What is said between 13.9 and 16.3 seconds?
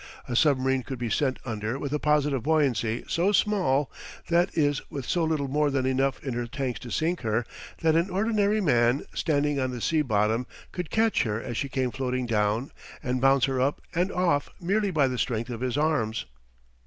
and off merely by the strength of his arms.